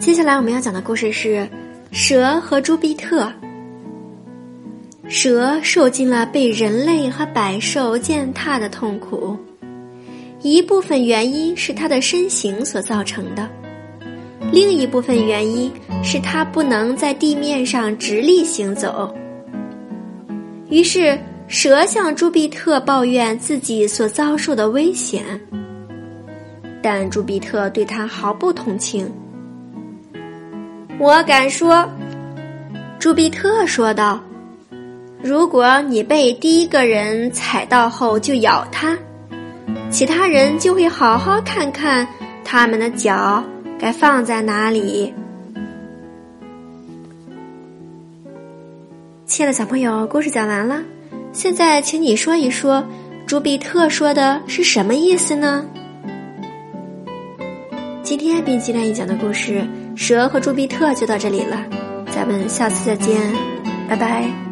[0.00, 1.46] 接下来我们要讲的故事是
[1.92, 3.30] 蛇和朱庇特。
[5.06, 9.36] 蛇受尽了被人类和百兽践踏的痛苦，
[10.40, 13.46] 一部分原因是它的身形所造成的，
[14.50, 15.70] 另一部分原因
[16.02, 19.14] 是它不能在地面上直立行走。
[20.70, 25.22] 于是，蛇向朱庇特抱怨自己所遭受的危险，
[26.80, 29.06] 但朱庇特对他毫不同情。
[31.00, 31.88] 我敢说，
[32.98, 34.20] 朱庇特说道。
[35.22, 38.94] 如果你被第一个人踩到后就咬他，
[39.88, 42.06] 其他人就会好好看看
[42.44, 43.42] 他们的脚
[43.78, 45.14] 该放在哪里。
[49.24, 50.82] 亲爱的小朋友，故事讲完了，
[51.32, 52.86] 现在请你说一说
[53.26, 55.64] 朱庇特说的是什么意思呢？
[58.02, 59.66] 今天冰激凌讲的故事
[60.00, 61.62] 《蛇和朱庇特》就到这里了，
[62.10, 63.20] 咱们下次再见，
[63.86, 64.49] 拜拜。